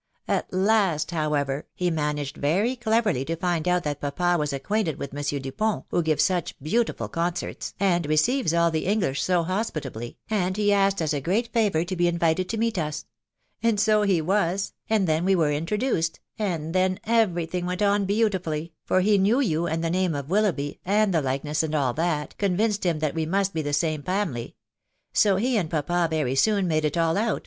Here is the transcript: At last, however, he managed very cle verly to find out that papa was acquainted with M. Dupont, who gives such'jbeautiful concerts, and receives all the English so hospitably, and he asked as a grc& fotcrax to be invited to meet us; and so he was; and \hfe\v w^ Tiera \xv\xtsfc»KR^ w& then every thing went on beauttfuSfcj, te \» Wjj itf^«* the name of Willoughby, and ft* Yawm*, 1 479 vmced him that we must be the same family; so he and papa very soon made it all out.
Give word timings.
At 0.27 0.51
last, 0.51 1.11
however, 1.11 1.67
he 1.75 1.91
managed 1.91 2.35
very 2.37 2.75
cle 2.75 2.99
verly 3.03 3.23
to 3.27 3.35
find 3.35 3.67
out 3.67 3.83
that 3.83 4.01
papa 4.01 4.35
was 4.39 4.51
acquainted 4.51 4.97
with 4.97 5.13
M. 5.13 5.39
Dupont, 5.39 5.85
who 5.89 6.01
gives 6.01 6.23
such'jbeautiful 6.23 7.07
concerts, 7.11 7.75
and 7.79 8.07
receives 8.07 8.51
all 8.51 8.71
the 8.71 8.87
English 8.87 9.21
so 9.21 9.43
hospitably, 9.43 10.17
and 10.27 10.57
he 10.57 10.73
asked 10.73 11.03
as 11.03 11.13
a 11.13 11.21
grc& 11.21 11.51
fotcrax 11.51 11.85
to 11.85 11.95
be 11.95 12.07
invited 12.07 12.49
to 12.49 12.57
meet 12.57 12.79
us; 12.79 13.05
and 13.61 13.79
so 13.79 14.01
he 14.01 14.21
was; 14.21 14.73
and 14.89 15.07
\hfe\v 15.07 15.35
w^ 15.35 15.37
Tiera 15.37 15.61
\xv\xtsfc»KR^ 15.61 16.13
w& 16.49 16.71
then 16.71 16.99
every 17.03 17.45
thing 17.45 17.67
went 17.67 17.83
on 17.83 18.07
beauttfuSfcj, 18.07 18.31
te 18.55 18.69
\» 18.69 18.89
Wjj 18.89 19.21
itf^«* 19.45 19.81
the 19.83 19.89
name 19.91 20.15
of 20.15 20.31
Willoughby, 20.31 20.79
and 20.83 21.13
ft* 21.13 21.21
Yawm*, 21.21 21.23
1 21.45 21.95
479 21.95 22.57
vmced 22.59 22.83
him 22.85 22.97
that 22.97 23.13
we 23.13 23.27
must 23.27 23.53
be 23.53 23.61
the 23.61 23.71
same 23.71 24.01
family; 24.01 24.55
so 25.13 25.35
he 25.35 25.55
and 25.57 25.69
papa 25.69 26.07
very 26.09 26.33
soon 26.33 26.67
made 26.67 26.85
it 26.85 26.97
all 26.97 27.15
out. 27.17 27.39